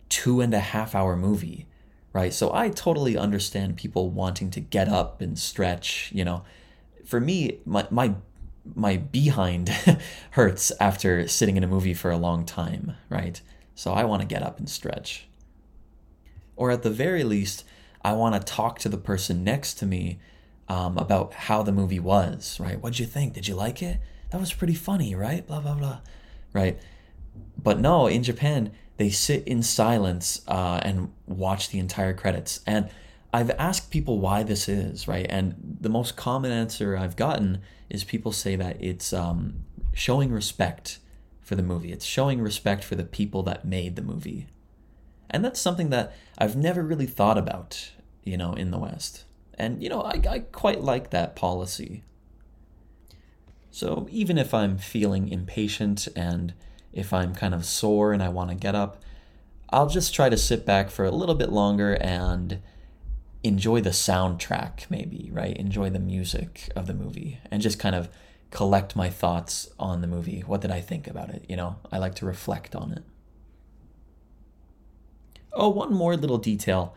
two 0.08 0.40
and 0.40 0.54
a 0.54 0.60
half 0.60 0.94
hour 0.94 1.16
movie 1.16 1.66
right? 2.14 2.32
So 2.32 2.54
I 2.54 2.70
totally 2.70 3.18
understand 3.18 3.76
people 3.76 4.08
wanting 4.08 4.48
to 4.52 4.60
get 4.60 4.88
up 4.88 5.20
and 5.20 5.38
stretch, 5.38 6.10
you 6.14 6.24
know. 6.24 6.44
For 7.04 7.20
me, 7.20 7.58
my 7.66 7.86
my 7.90 8.14
my 8.74 8.96
behind 8.96 9.68
hurts 10.30 10.72
after 10.80 11.28
sitting 11.28 11.58
in 11.58 11.64
a 11.64 11.68
movie 11.68 11.92
for 11.92 12.10
a 12.10 12.16
long 12.16 12.46
time, 12.46 12.96
right? 13.10 13.42
So 13.74 13.92
I 13.92 14.04
want 14.04 14.22
to 14.22 14.28
get 14.28 14.42
up 14.42 14.58
and 14.58 14.70
stretch. 14.70 15.26
Or 16.56 16.70
at 16.70 16.82
the 16.82 16.90
very 16.90 17.24
least, 17.24 17.64
I 18.02 18.12
want 18.12 18.34
to 18.34 18.40
talk 18.40 18.78
to 18.78 18.88
the 18.88 18.96
person 18.96 19.44
next 19.44 19.74
to 19.74 19.86
me 19.86 20.20
um, 20.68 20.96
about 20.98 21.32
how 21.34 21.62
the 21.62 21.72
movie 21.72 22.00
was, 22.00 22.58
right? 22.60 22.80
What'd 22.80 22.98
you 22.98 23.06
think? 23.06 23.34
Did 23.34 23.48
you 23.48 23.54
like 23.54 23.82
it? 23.82 23.98
That 24.30 24.40
was 24.40 24.52
pretty 24.52 24.74
funny, 24.74 25.14
right? 25.14 25.46
Blah, 25.46 25.60
blah, 25.60 25.74
blah, 25.74 26.00
right? 26.52 26.78
But 27.56 27.78
no, 27.78 28.06
in 28.06 28.22
Japan, 28.22 28.72
they 28.96 29.10
sit 29.10 29.46
in 29.46 29.62
silence 29.62 30.42
uh, 30.48 30.80
and 30.82 31.12
watch 31.26 31.70
the 31.70 31.78
entire 31.78 32.14
credits. 32.14 32.60
And 32.66 32.88
I've 33.32 33.50
asked 33.50 33.90
people 33.90 34.20
why 34.20 34.42
this 34.42 34.68
is, 34.68 35.08
right? 35.08 35.26
And 35.28 35.76
the 35.80 35.88
most 35.88 36.16
common 36.16 36.52
answer 36.52 36.96
I've 36.96 37.16
gotten 37.16 37.60
is 37.90 38.04
people 38.04 38.32
say 38.32 38.56
that 38.56 38.80
it's 38.80 39.12
um, 39.12 39.64
showing 39.92 40.30
respect 40.30 40.98
for 41.40 41.56
the 41.56 41.62
movie, 41.62 41.92
it's 41.92 42.06
showing 42.06 42.40
respect 42.40 42.82
for 42.84 42.94
the 42.94 43.04
people 43.04 43.42
that 43.42 43.64
made 43.66 43.96
the 43.96 44.02
movie. 44.02 44.46
And 45.28 45.44
that's 45.44 45.60
something 45.60 45.90
that 45.90 46.14
I've 46.38 46.56
never 46.56 46.82
really 46.82 47.06
thought 47.06 47.36
about, 47.36 47.90
you 48.22 48.36
know, 48.36 48.54
in 48.54 48.70
the 48.70 48.78
West. 48.78 49.23
And, 49.56 49.82
you 49.82 49.88
know, 49.88 50.02
I, 50.02 50.20
I 50.28 50.38
quite 50.40 50.80
like 50.80 51.10
that 51.10 51.36
policy. 51.36 52.02
So 53.70 54.06
even 54.10 54.38
if 54.38 54.54
I'm 54.54 54.78
feeling 54.78 55.28
impatient 55.28 56.08
and 56.14 56.54
if 56.92 57.12
I'm 57.12 57.34
kind 57.34 57.54
of 57.54 57.64
sore 57.64 58.12
and 58.12 58.22
I 58.22 58.28
want 58.28 58.50
to 58.50 58.56
get 58.56 58.74
up, 58.74 59.02
I'll 59.70 59.88
just 59.88 60.14
try 60.14 60.28
to 60.28 60.36
sit 60.36 60.64
back 60.64 60.90
for 60.90 61.04
a 61.04 61.10
little 61.10 61.34
bit 61.34 61.50
longer 61.50 61.94
and 62.00 62.60
enjoy 63.42 63.80
the 63.80 63.90
soundtrack, 63.90 64.88
maybe, 64.88 65.28
right? 65.32 65.56
Enjoy 65.56 65.90
the 65.90 65.98
music 65.98 66.70
of 66.76 66.86
the 66.86 66.94
movie 66.94 67.40
and 67.50 67.60
just 67.60 67.78
kind 67.78 67.94
of 67.94 68.08
collect 68.50 68.94
my 68.94 69.10
thoughts 69.10 69.68
on 69.78 70.00
the 70.00 70.06
movie. 70.06 70.40
What 70.40 70.60
did 70.60 70.70
I 70.70 70.80
think 70.80 71.08
about 71.08 71.30
it? 71.30 71.44
You 71.48 71.56
know, 71.56 71.76
I 71.90 71.98
like 71.98 72.14
to 72.16 72.26
reflect 72.26 72.76
on 72.76 72.92
it. 72.92 73.02
Oh, 75.52 75.68
one 75.68 75.92
more 75.92 76.16
little 76.16 76.38
detail. 76.38 76.94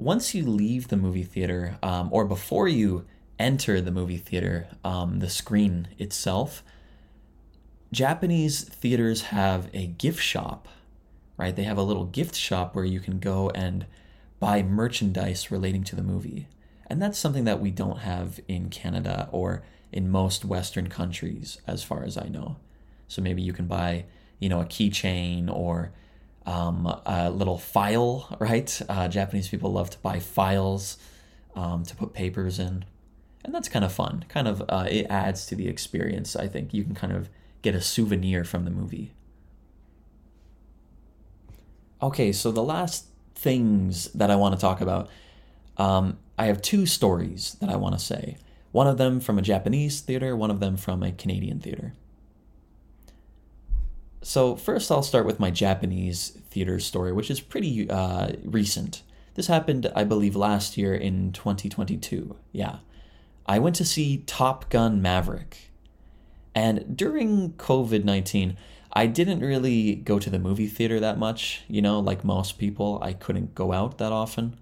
Once 0.00 0.34
you 0.34 0.46
leave 0.46 0.88
the 0.88 0.96
movie 0.96 1.24
theater, 1.24 1.76
um, 1.82 2.08
or 2.12 2.24
before 2.24 2.68
you 2.68 3.04
enter 3.38 3.80
the 3.80 3.90
movie 3.90 4.16
theater, 4.16 4.68
um, 4.84 5.18
the 5.18 5.28
screen 5.28 5.88
itself, 5.98 6.62
Japanese 7.92 8.62
theaters 8.62 9.22
have 9.22 9.68
a 9.72 9.86
gift 9.86 10.22
shop, 10.22 10.68
right? 11.36 11.56
They 11.56 11.64
have 11.64 11.78
a 11.78 11.82
little 11.82 12.04
gift 12.04 12.34
shop 12.34 12.74
where 12.74 12.84
you 12.84 13.00
can 13.00 13.18
go 13.18 13.50
and 13.50 13.86
buy 14.38 14.62
merchandise 14.62 15.50
relating 15.50 15.84
to 15.84 15.96
the 15.96 16.02
movie. 16.02 16.46
And 16.86 17.02
that's 17.02 17.18
something 17.18 17.44
that 17.44 17.60
we 17.60 17.70
don't 17.70 17.98
have 17.98 18.40
in 18.46 18.70
Canada 18.70 19.28
or 19.32 19.62
in 19.90 20.10
most 20.10 20.44
Western 20.44 20.88
countries, 20.88 21.60
as 21.66 21.82
far 21.82 22.04
as 22.04 22.16
I 22.16 22.28
know. 22.28 22.56
So 23.08 23.22
maybe 23.22 23.42
you 23.42 23.52
can 23.52 23.66
buy, 23.66 24.04
you 24.38 24.48
know, 24.48 24.60
a 24.60 24.66
keychain 24.66 25.50
or 25.50 25.92
um, 26.48 26.86
a 27.04 27.30
little 27.30 27.58
file, 27.58 28.34
right? 28.38 28.80
Uh, 28.88 29.06
Japanese 29.06 29.48
people 29.48 29.70
love 29.70 29.90
to 29.90 29.98
buy 29.98 30.18
files 30.18 30.96
um, 31.54 31.82
to 31.84 31.94
put 31.94 32.14
papers 32.14 32.58
in. 32.58 32.86
And 33.44 33.54
that's 33.54 33.68
kind 33.68 33.84
of 33.84 33.92
fun. 33.92 34.24
Kind 34.30 34.48
of, 34.48 34.62
uh, 34.66 34.86
it 34.90 35.06
adds 35.10 35.44
to 35.46 35.54
the 35.54 35.68
experience, 35.68 36.34
I 36.34 36.48
think. 36.48 36.72
You 36.72 36.84
can 36.84 36.94
kind 36.94 37.12
of 37.12 37.28
get 37.60 37.74
a 37.74 37.82
souvenir 37.82 38.44
from 38.44 38.64
the 38.64 38.70
movie. 38.70 39.12
Okay, 42.00 42.32
so 42.32 42.50
the 42.50 42.62
last 42.62 43.08
things 43.34 44.10
that 44.12 44.30
I 44.30 44.36
want 44.36 44.54
to 44.54 44.60
talk 44.60 44.80
about, 44.80 45.10
um, 45.76 46.16
I 46.38 46.46
have 46.46 46.62
two 46.62 46.86
stories 46.86 47.58
that 47.60 47.68
I 47.68 47.76
want 47.76 47.98
to 47.98 48.02
say. 48.02 48.38
One 48.72 48.86
of 48.86 48.96
them 48.96 49.20
from 49.20 49.38
a 49.38 49.42
Japanese 49.42 50.00
theater, 50.00 50.34
one 50.34 50.50
of 50.50 50.60
them 50.60 50.78
from 50.78 51.02
a 51.02 51.12
Canadian 51.12 51.60
theater. 51.60 51.92
So, 54.28 54.56
first, 54.56 54.92
I'll 54.92 55.02
start 55.02 55.24
with 55.24 55.40
my 55.40 55.50
Japanese 55.50 56.36
theater 56.50 56.78
story, 56.80 57.14
which 57.14 57.30
is 57.30 57.40
pretty 57.40 57.88
uh, 57.88 58.32
recent. 58.44 59.02
This 59.36 59.46
happened, 59.46 59.90
I 59.96 60.04
believe, 60.04 60.36
last 60.36 60.76
year 60.76 60.94
in 60.94 61.32
2022. 61.32 62.36
Yeah. 62.52 62.80
I 63.46 63.58
went 63.58 63.74
to 63.76 63.86
see 63.86 64.24
Top 64.26 64.68
Gun 64.68 65.00
Maverick. 65.00 65.70
And 66.54 66.94
during 66.94 67.54
COVID 67.54 68.04
19, 68.04 68.58
I 68.92 69.06
didn't 69.06 69.40
really 69.40 69.94
go 69.94 70.18
to 70.18 70.28
the 70.28 70.38
movie 70.38 70.66
theater 70.66 71.00
that 71.00 71.16
much. 71.16 71.62
You 71.66 71.80
know, 71.80 71.98
like 71.98 72.22
most 72.22 72.58
people, 72.58 72.98
I 73.00 73.14
couldn't 73.14 73.54
go 73.54 73.72
out 73.72 73.96
that 73.96 74.12
often. 74.12 74.58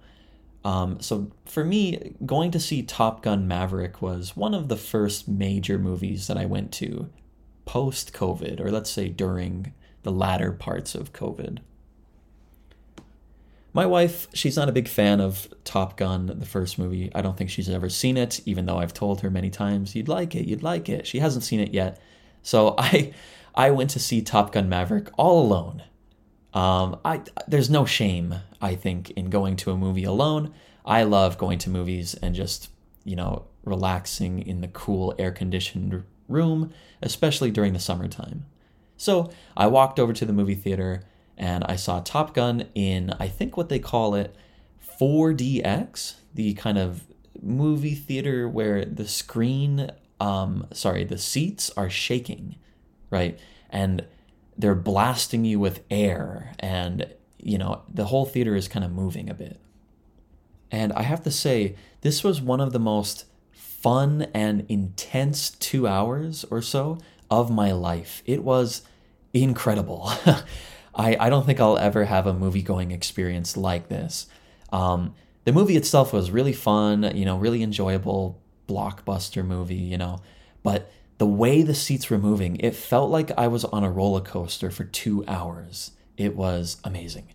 Um, 0.65 1.01
so 1.01 1.33
for 1.45 1.65
me, 1.65 2.15
going 2.25 2.53
to 2.53 2.61
see 2.61 2.85
Top 2.85 3.21
Gun 3.21 3.49
Maverick 3.49 4.01
was 4.01 4.37
one 4.37 4.55
of 4.55 4.69
the 4.69 4.77
first 4.77 5.27
major 5.27 5.77
movies 5.77 6.29
that 6.29 6.37
I 6.37 6.47
went 6.47 6.71
to 6.75 7.11
post 7.67 8.15
COVID, 8.15 8.59
or 8.59 8.71
let's 8.71 8.91
say 8.91 9.09
during 9.09 9.75
the 10.03 10.13
latter 10.13 10.53
parts 10.53 10.95
of 10.95 11.13
COVID. 11.13 11.59
My 13.75 13.85
wife, 13.85 14.29
she's 14.33 14.57
not 14.57 14.71
a 14.71 14.73
big 14.73 14.89
fan 14.89 15.21
of 15.21 15.53
Top 15.65 15.99
Gun, 15.99 16.27
the 16.39 16.47
first 16.47 16.79
movie. 16.79 17.11
I 17.15 17.21
don't 17.21 17.37
think 17.37 17.51
she's 17.51 17.69
ever 17.69 17.91
seen 17.91 18.17
it, 18.17 18.41
even 18.47 18.65
though 18.65 18.79
I've 18.79 18.95
told 18.95 19.21
her 19.21 19.29
many 19.29 19.51
times, 19.51 19.95
you'd 19.95 20.09
like 20.09 20.35
it, 20.35 20.47
you'd 20.47 20.63
like 20.63 20.89
it. 20.89 21.07
She 21.07 21.19
hasn't 21.19 21.45
seen 21.45 21.61
it 21.61 21.75
yet. 21.75 22.01
So 22.43 22.75
I 22.79 23.13
I 23.55 23.73
went 23.73 23.91
to 23.91 23.99
see 23.99 24.23
Top 24.23 24.53
Gun 24.53 24.71
Maverick 24.71 25.11
all 25.19 25.45
alone. 25.45 25.83
Um, 26.55 26.99
I 27.05 27.21
there's 27.47 27.69
no 27.69 27.85
shame, 27.85 28.37
I 28.63 28.77
think, 28.77 29.11
in 29.11 29.29
going 29.29 29.57
to 29.57 29.73
a 29.73 29.77
movie 29.77 30.05
alone. 30.05 30.55
I 30.87 31.03
love 31.03 31.37
going 31.37 31.59
to 31.59 31.71
movies 31.71 32.15
and 32.15 32.35
just, 32.35 32.71
you 33.05 33.17
know, 33.17 33.45
relaxing 33.65 34.39
in 34.39 34.63
the 34.63 34.69
cool 34.69 35.15
air 35.19 35.33
conditioned 35.33 36.05
room, 36.29 36.73
especially 37.03 37.51
during 37.51 37.73
the 37.73 37.79
summertime. 37.79 38.47
So 38.97 39.31
I 39.57 39.67
walked 39.67 39.99
over 39.99 40.13
to 40.13 40.25
the 40.25 40.33
movie 40.33 40.55
theater 40.55 41.03
and 41.37 41.65
I 41.65 41.77
saw 41.77 42.01
Top 42.01 42.35
Gun 42.35 42.67
in 42.75 43.15
I 43.21 43.29
think 43.29 43.57
what 43.57 43.69
they 43.69 43.79
call 43.79 44.15
it 44.15 44.35
4DX, 45.01 46.15
the 46.35 46.55
kind 46.55 46.79
of 46.79 47.05
movie 47.43 47.95
theater 47.95 48.49
where 48.49 48.85
the 48.85 49.07
screen 49.07 49.91
um 50.19 50.67
sorry, 50.73 51.05
the 51.05 51.19
seats 51.19 51.71
are 51.77 51.91
shaking, 51.91 52.57
right? 53.11 53.39
And 53.69 54.07
they're 54.57 54.75
blasting 54.75 55.45
you 55.45 55.61
with 55.61 55.83
air 55.91 56.55
and 56.59 57.07
you 57.39 57.59
know, 57.59 57.83
the 57.93 58.07
whole 58.07 58.25
theater 58.25 58.57
is 58.57 58.67
kind 58.67 58.85
of 58.85 58.91
moving 58.91 59.31
a 59.31 59.35
bit. 59.35 59.61
And 60.71 60.93
I 60.95 61.03
have 61.03 61.23
to 61.23 61.31
say, 61.31 61.77
this 62.01 62.25
was 62.25 62.41
one 62.41 62.61
of 62.61 62.73
the 62.73 62.81
most 62.81 63.25
fun 63.81 64.29
and 64.35 64.65
intense 64.69 65.51
2 65.51 65.87
hours 65.87 66.45
or 66.51 66.63
so 66.63 66.99
of 67.31 67.51
my 67.51 67.73
life. 67.73 68.23
It 68.27 68.43
was 68.43 68.83
incredible. 69.33 70.11
I, 70.95 71.17
I 71.21 71.31
don't 71.31 71.45
think 71.45 71.61
I'll 71.61 71.79
ever 71.79 72.05
have 72.05 72.27
a 72.27 72.33
movie 72.33 72.63
going 72.63 72.91
experience 72.91 73.57
like 73.57 73.89
this. 73.89 74.27
Um, 74.73 75.15
the 75.45 75.53
movie 75.53 75.77
itself 75.77 76.13
was 76.13 76.31
really 76.31 76.53
fun, 76.53 77.17
you 77.17 77.25
know, 77.25 77.37
really 77.37 77.63
enjoyable 77.63 78.41
blockbuster 78.67 79.45
movie, 79.45 79.75
you 79.77 79.99
know, 79.99 80.21
but 80.63 80.91
the 81.19 81.27
way 81.27 81.63
the 81.63 81.75
seats 81.75 82.11
were 82.11 82.19
moving, 82.19 82.57
it 82.57 82.75
felt 82.75 83.11
like 83.11 83.31
I 83.39 83.49
was 83.49 83.65
on 83.65 83.85
a 83.85 83.91
roller 83.91 84.21
coaster 84.21 84.71
for 84.71 84.85
two 84.85 85.25
hours. 85.27 85.93
It 86.17 86.35
was 86.35 86.79
amazing. 86.85 87.29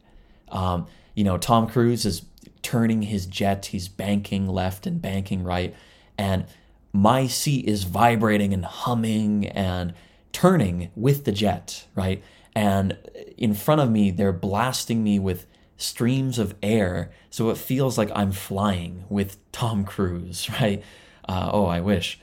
Um, 0.50 0.88
you 1.16 1.24
know, 1.24 1.38
Tom 1.38 1.68
Cruise 1.68 2.06
is 2.06 2.24
turning 2.62 3.04
his 3.04 3.26
jet, 3.26 3.68
he's 3.68 3.88
banking 3.88 4.48
left 4.48 4.86
and 4.86 5.02
banking 5.02 5.44
right, 5.44 5.74
and 6.22 6.46
my 6.94 7.28
seat 7.28 7.64
is 7.74 7.84
vibrating 7.86 8.54
and 8.54 8.66
humming 8.66 9.48
and 9.48 9.94
turning 10.32 10.90
with 10.96 11.24
the 11.26 11.32
jet, 11.32 11.88
right? 11.96 12.22
and 12.54 12.98
in 13.38 13.54
front 13.54 13.80
of 13.80 13.90
me 13.90 14.12
they're 14.12 14.34
blasting 14.34 15.00
me 15.10 15.18
with 15.18 15.46
streams 15.78 16.38
of 16.38 16.54
air 16.62 17.10
so 17.30 17.50
it 17.50 17.58
feels 17.58 17.98
like 17.98 18.12
i'm 18.14 18.34
flying 18.34 18.94
with 19.08 19.38
tom 19.54 19.86
cruise 19.86 20.50
right 20.62 20.84
Uh, 21.30 21.50
oh, 21.54 21.66
I 21.78 21.80
wish. 21.80 22.20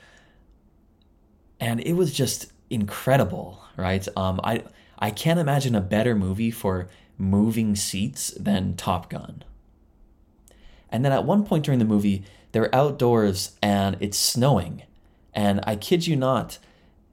And 1.59 1.79
it 1.81 1.93
was 1.93 2.13
just 2.13 2.51
incredible, 2.69 3.63
right? 3.77 4.05
Um, 4.15 4.39
I 4.43 4.63
I 4.99 5.09
can't 5.11 5.39
imagine 5.39 5.73
a 5.75 5.81
better 5.81 6.15
movie 6.15 6.51
for 6.51 6.87
moving 7.17 7.75
seats 7.75 8.31
than 8.37 8.75
Top 8.75 9.09
Gun. 9.09 9.43
And 10.91 11.05
then 11.05 11.11
at 11.11 11.25
one 11.25 11.45
point 11.45 11.65
during 11.65 11.79
the 11.79 11.85
movie, 11.85 12.23
they're 12.51 12.73
outdoors 12.73 13.57
and 13.61 13.97
it's 13.99 14.17
snowing. 14.17 14.83
And 15.33 15.61
I 15.63 15.75
kid 15.75 16.07
you 16.07 16.15
not, 16.15 16.57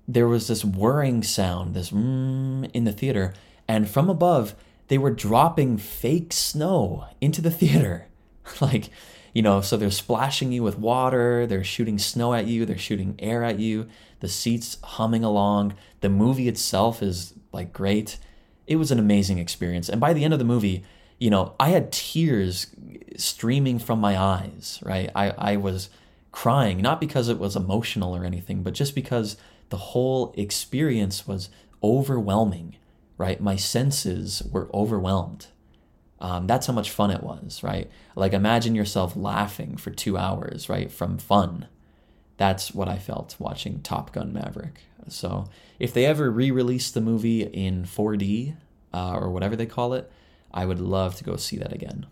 there 0.09 0.29
was 0.29 0.49
this 0.49 0.65
whirring 0.65 1.23
sound, 1.23 1.75
this 1.75 1.91
mm, 1.91 2.71
in 2.73 2.85
the 2.85 2.93
theater. 2.93 3.35
And 3.69 3.89
from 3.89 4.09
above, 4.09 4.55
they 4.89 4.99
were 4.99 5.11
dropping 5.11 5.79
fake 5.79 6.33
snow 6.33 7.07
into 7.21 7.43
the 7.43 7.51
theater. 7.63 8.07
like, 8.61 8.91
you 9.33 9.43
know, 9.43 9.61
so 9.61 9.77
they're 9.77 9.91
splashing 9.91 10.53
you 10.53 10.63
with 10.63 10.79
water, 10.79 11.47
they're 11.47 11.65
shooting 11.65 11.99
snow 11.99 12.33
at 12.33 12.47
you, 12.47 12.65
they're 12.65 12.79
shooting 12.79 13.17
air 13.19 13.45
at 13.45 13.59
you, 13.59 13.89
the 14.21 14.29
seats 14.29 14.79
humming 14.83 15.25
along. 15.25 15.75
The 16.01 16.09
movie 16.09 16.49
itself 16.49 17.03
is 17.03 17.35
like 17.53 17.73
great. 17.73 18.19
It 18.67 18.77
was 18.77 18.91
an 18.91 18.99
amazing 18.99 19.39
experience. 19.39 19.89
And 19.89 20.01
by 20.01 20.13
the 20.13 20.25
end 20.25 20.33
of 20.33 20.39
the 20.39 20.45
movie, 20.45 20.85
you 21.19 21.31
know, 21.31 21.55
I 21.59 21.71
had 21.71 21.93
tears 21.93 22.69
streaming 23.17 23.79
from 23.79 24.01
my 24.01 24.19
eyes, 24.19 24.81
right? 24.85 25.11
I, 25.15 25.31
I 25.31 25.57
was 25.57 25.89
crying, 26.33 26.83
not 26.83 27.01
because 27.01 27.29
it 27.29 27.39
was 27.39 27.57
emotional 27.57 28.15
or 28.15 28.25
anything, 28.25 28.63
but 28.63 28.75
just 28.75 28.95
because 28.95 29.37
the 29.71 29.79
whole 29.79 30.35
experience 30.37 31.27
was 31.27 31.49
overwhelming, 31.83 32.77
right? 33.17 33.41
My 33.41 33.57
senses 33.57 34.43
were 34.51 34.69
overwhelmed. 34.75 35.47
Um, 36.21 36.47
that's 36.47 36.67
how 36.67 36.73
much 36.73 36.91
fun 36.91 37.11
it 37.11 37.23
was, 37.23 37.63
right? 37.63 37.91
Like 38.15 38.33
imagine 38.33 38.75
yourself 38.75 39.17
laughing 39.17 39.77
for 39.77 39.91
two 39.91 40.17
hours, 40.17 40.69
right? 40.69 40.91
From 40.91 41.19
fun. 41.19 41.69
That's 42.37 42.75
what 42.75 42.89
I 42.89 42.99
felt 42.99 43.37
watching 43.39 43.81
Top 43.81 44.13
Gun 44.13 44.33
Maverick. 44.33 44.83
So 45.09 45.49
if 45.79 45.93
they 45.93 46.05
ever 46.05 46.31
re-release 46.31 46.91
the 46.91 47.01
movie 47.01 47.43
in 47.43 47.85
4D 47.85 48.57
uh, 48.93 49.15
or 49.15 49.31
whatever 49.31 49.57
they 49.57 49.67
call 49.67 49.95
it, 49.95 50.11
I 50.57 50.65
would 50.65 50.81
love 50.81 51.15
to 51.17 51.25
go 51.25 51.37
see 51.37 51.59
that 51.59 51.73
again. 51.73 52.07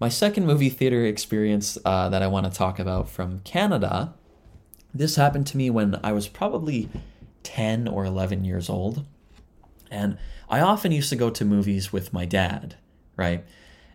My 0.00 0.08
second 0.08 0.46
movie 0.46 0.70
theater 0.70 1.04
experience 1.04 1.76
uh, 1.84 2.08
that 2.08 2.22
I 2.22 2.26
want 2.26 2.50
to 2.50 2.58
talk 2.58 2.78
about 2.78 3.08
from 3.08 3.40
Canada. 3.40 4.14
This 4.94 5.16
happened 5.16 5.46
to 5.48 5.58
me 5.58 5.68
when 5.68 6.00
I 6.02 6.12
was 6.12 6.26
probably 6.26 6.88
10 7.42 7.86
or 7.86 8.06
11 8.06 8.44
years 8.44 8.70
old. 8.70 9.06
And 9.90 10.16
I 10.48 10.60
often 10.60 10.90
used 10.90 11.10
to 11.10 11.16
go 11.16 11.30
to 11.30 11.44
movies 11.44 11.92
with 11.92 12.12
my 12.12 12.24
dad, 12.24 12.76
right? 13.16 13.44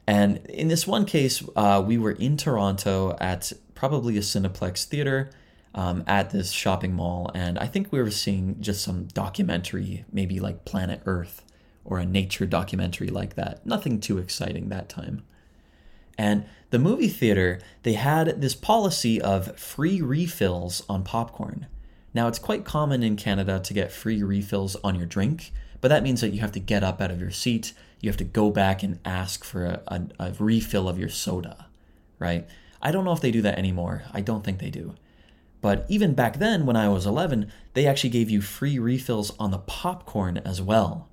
And 0.06 0.38
in 0.46 0.68
this 0.68 0.86
one 0.86 1.06
case, 1.06 1.44
uh, 1.56 1.84
we 1.86 1.98
were 1.98 2.12
in 2.12 2.38
Toronto 2.38 3.18
at 3.20 3.51
probably 3.74 4.16
a 4.18 4.22
Cineplex 4.22 4.86
theater 4.86 5.32
um, 5.74 6.04
at 6.06 6.30
this 6.30 6.51
shopping 6.51 6.94
mall. 6.94 7.32
And 7.34 7.58
I 7.58 7.66
think 7.66 7.92
we 7.92 8.00
were 8.00 8.12
seeing 8.12 8.62
just 8.62 8.84
some 8.84 9.06
documentary, 9.06 10.06
maybe 10.12 10.40
like 10.40 10.66
Planet 10.66 11.01
Earth 11.06 11.44
or 11.84 12.00
a 12.00 12.06
nature 12.06 12.46
documentary 12.46 13.08
like 13.08 13.36
that. 13.36 13.66
Nothing 13.66 14.00
too 14.00 14.18
exciting 14.18 14.70
that 14.70 14.90
time. 14.90 15.24
And 16.18 16.46
the 16.70 16.80
movie 16.80 17.08
theater, 17.08 17.60
they 17.84 17.94
had 17.94 18.42
this 18.42 18.56
policy 18.56 19.22
of 19.22 19.58
free 19.58 20.02
refills 20.02 20.84
on 20.88 21.04
popcorn. 21.04 21.68
Now, 22.14 22.28
it's 22.28 22.40
quite 22.40 22.66
common 22.66 23.04
in 23.04 23.16
Canada 23.16 23.60
to 23.60 23.74
get 23.74 23.92
free 23.92 24.22
refills 24.22 24.76
on 24.84 24.96
your 24.96 25.06
drink, 25.06 25.52
but 25.80 25.88
that 25.88 26.04
means 26.04 26.22
that 26.22 26.30
you 26.32 26.42
have 26.42 26.52
to 26.52 26.60
get 26.60 26.84
up 26.84 27.02
out 27.02 27.12
of 27.12 27.22
your 27.22 27.32
seat, 27.32 27.74
you 28.02 28.10
have 28.10 28.18
to 28.18 28.24
go 28.24 28.52
back 28.52 28.84
and 28.84 29.00
ask 29.06 29.44
for 29.44 29.66
a, 29.66 29.82
a, 29.88 30.02
a 30.20 30.34
refill 30.40 30.90
of 30.90 31.00
your 31.00 31.10
soda, 31.10 31.68
right? 32.20 32.48
I 32.82 32.92
don't 32.92 33.06
know 33.06 33.14
if 33.14 33.22
they 33.22 33.32
do 33.32 33.42
that 33.44 33.58
anymore. 33.58 34.04
I 34.12 34.22
don't 34.22 34.44
think 34.44 34.60
they 34.60 34.72
do. 34.72 34.96
But 35.62 35.86
even 35.88 36.16
back 36.16 36.40
then, 36.40 36.66
when 36.66 36.76
I 36.76 36.90
was 36.90 37.06
11, 37.06 37.52
they 37.74 37.86
actually 37.86 38.10
gave 38.10 38.30
you 38.30 38.42
free 38.42 38.80
refills 38.80 39.32
on 39.40 39.52
the 39.52 39.60
popcorn 39.60 40.40
as 40.40 40.62
well. 40.62 41.08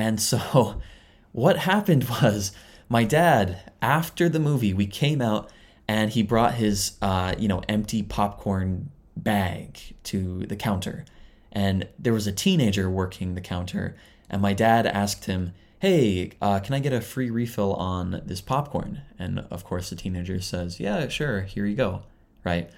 And 0.00 0.18
so 0.18 0.80
what 1.32 1.58
happened 1.58 2.04
was 2.08 2.52
my 2.88 3.04
dad, 3.04 3.70
after 3.82 4.28
the 4.28 4.40
movie, 4.40 4.72
we 4.72 4.86
came 4.86 5.20
out 5.20 5.50
and 5.86 6.10
he 6.10 6.22
brought 6.22 6.54
his, 6.54 6.96
uh, 7.02 7.34
you 7.38 7.48
know, 7.48 7.62
empty 7.68 8.02
popcorn 8.02 8.90
bag 9.14 9.78
to 10.04 10.46
the 10.46 10.56
counter. 10.56 11.04
And 11.52 11.86
there 11.98 12.14
was 12.14 12.26
a 12.26 12.32
teenager 12.32 12.88
working 12.88 13.34
the 13.34 13.40
counter. 13.42 13.94
And 14.30 14.40
my 14.40 14.54
dad 14.54 14.86
asked 14.86 15.26
him, 15.26 15.52
Hey, 15.80 16.32
uh, 16.40 16.60
can 16.60 16.74
I 16.74 16.78
get 16.78 16.92
a 16.92 17.00
free 17.00 17.30
refill 17.30 17.74
on 17.74 18.22
this 18.24 18.40
popcorn? 18.40 19.02
And 19.18 19.40
of 19.50 19.64
course, 19.64 19.90
the 19.90 19.96
teenager 19.96 20.40
says, 20.40 20.80
Yeah, 20.80 21.08
sure, 21.08 21.42
here 21.42 21.66
you 21.66 21.76
go. 21.76 22.02
Right. 22.44 22.70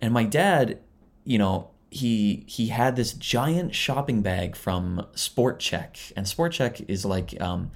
And 0.00 0.14
my 0.14 0.24
dad, 0.24 0.78
you 1.24 1.38
know, 1.38 1.70
he 1.90 2.44
he 2.46 2.68
had 2.68 2.96
this 2.96 3.12
giant 3.12 3.74
shopping 3.74 4.22
bag 4.22 4.54
from 4.54 5.06
Sport 5.14 5.58
Chek, 5.58 6.12
and 6.16 6.26
Sport 6.26 6.52
Chek 6.52 6.84
is 6.88 7.04
like 7.04 7.38
um, 7.40 7.72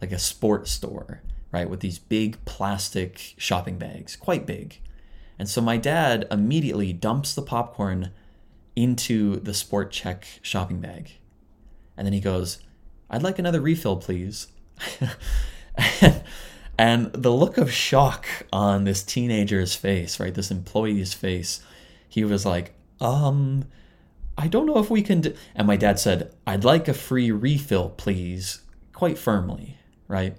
like 0.00 0.12
a 0.12 0.18
sports 0.18 0.72
store, 0.72 1.22
right? 1.52 1.70
With 1.70 1.80
these 1.80 1.98
big 1.98 2.44
plastic 2.44 3.34
shopping 3.36 3.78
bags, 3.78 4.16
quite 4.16 4.46
big. 4.46 4.80
And 5.38 5.48
so 5.48 5.60
my 5.60 5.76
dad 5.76 6.26
immediately 6.30 6.92
dumps 6.92 7.34
the 7.34 7.42
popcorn 7.42 8.10
into 8.74 9.36
the 9.36 9.54
Sport 9.54 9.92
Chek 9.92 10.24
shopping 10.42 10.80
bag, 10.80 11.12
and 11.96 12.04
then 12.04 12.12
he 12.12 12.20
goes, 12.20 12.58
"I'd 13.08 13.22
like 13.22 13.38
another 13.38 13.60
refill, 13.60 13.96
please." 13.96 14.48
and 16.78 17.12
the 17.12 17.32
look 17.32 17.58
of 17.58 17.72
shock 17.72 18.26
on 18.52 18.82
this 18.84 19.04
teenager's 19.04 19.76
face, 19.76 20.18
right? 20.18 20.34
This 20.34 20.50
employee's 20.50 21.14
face, 21.14 21.60
he 22.08 22.24
was 22.24 22.44
like, 22.44 22.74
um, 23.02 23.64
I 24.38 24.46
don't 24.46 24.66
know 24.66 24.78
if 24.78 24.90
we 24.90 25.02
can. 25.02 25.20
D-. 25.20 25.34
And 25.54 25.66
my 25.66 25.76
dad 25.76 25.98
said, 25.98 26.34
I'd 26.46 26.64
like 26.64 26.88
a 26.88 26.94
free 26.94 27.30
refill, 27.30 27.90
please, 27.90 28.62
quite 28.92 29.18
firmly, 29.18 29.76
right? 30.08 30.36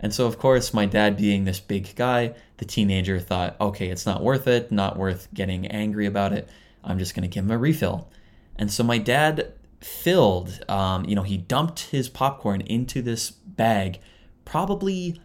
And 0.00 0.12
so, 0.12 0.26
of 0.26 0.38
course, 0.38 0.74
my 0.74 0.84
dad 0.84 1.16
being 1.16 1.44
this 1.44 1.60
big 1.60 1.94
guy, 1.94 2.34
the 2.56 2.64
teenager 2.64 3.20
thought, 3.20 3.56
okay, 3.60 3.88
it's 3.88 4.04
not 4.04 4.22
worth 4.22 4.48
it, 4.48 4.72
not 4.72 4.98
worth 4.98 5.28
getting 5.32 5.68
angry 5.68 6.06
about 6.06 6.32
it. 6.32 6.48
I'm 6.82 6.98
just 6.98 7.14
going 7.14 7.22
to 7.22 7.32
give 7.32 7.44
him 7.44 7.52
a 7.52 7.58
refill. 7.58 8.10
And 8.56 8.70
so 8.70 8.82
my 8.82 8.98
dad 8.98 9.52
filled, 9.80 10.64
um, 10.68 11.04
you 11.04 11.14
know, 11.14 11.22
he 11.22 11.36
dumped 11.36 11.90
his 11.90 12.08
popcorn 12.08 12.62
into 12.62 13.00
this 13.00 13.30
bag 13.30 14.00
probably 14.44 15.20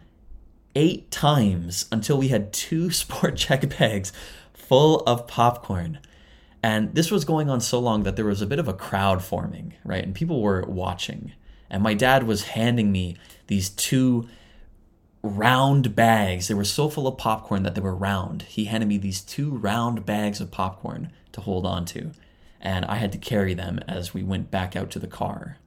eight 0.76 1.10
times 1.10 1.86
until 1.90 2.16
we 2.16 2.28
had 2.28 2.52
two 2.52 2.90
Sport 2.92 3.34
Chek 3.34 3.76
bags 3.78 4.12
full 4.54 5.00
of 5.00 5.26
popcorn. 5.26 5.98
And 6.62 6.94
this 6.94 7.10
was 7.10 7.24
going 7.24 7.48
on 7.48 7.60
so 7.60 7.78
long 7.78 8.02
that 8.02 8.16
there 8.16 8.24
was 8.24 8.42
a 8.42 8.46
bit 8.46 8.58
of 8.58 8.68
a 8.68 8.74
crowd 8.74 9.22
forming, 9.22 9.74
right? 9.84 10.02
And 10.02 10.14
people 10.14 10.42
were 10.42 10.62
watching. 10.62 11.32
And 11.70 11.82
my 11.82 11.94
dad 11.94 12.24
was 12.24 12.48
handing 12.48 12.90
me 12.90 13.16
these 13.46 13.70
two 13.70 14.28
round 15.22 15.94
bags. 15.94 16.48
They 16.48 16.54
were 16.54 16.64
so 16.64 16.88
full 16.88 17.06
of 17.06 17.18
popcorn 17.18 17.62
that 17.62 17.74
they 17.74 17.80
were 17.80 17.94
round. 17.94 18.42
He 18.42 18.64
handed 18.64 18.88
me 18.88 18.98
these 18.98 19.20
two 19.20 19.50
round 19.50 20.04
bags 20.04 20.40
of 20.40 20.50
popcorn 20.50 21.12
to 21.32 21.40
hold 21.40 21.66
on 21.66 21.84
to. 21.86 22.12
And 22.60 22.84
I 22.86 22.96
had 22.96 23.12
to 23.12 23.18
carry 23.18 23.54
them 23.54 23.78
as 23.86 24.12
we 24.12 24.22
went 24.22 24.50
back 24.50 24.74
out 24.74 24.90
to 24.92 24.98
the 24.98 25.06
car. 25.06 25.58